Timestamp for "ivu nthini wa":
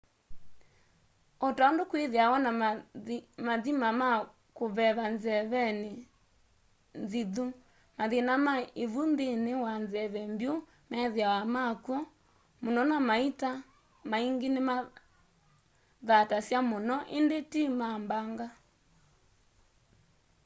8.83-9.73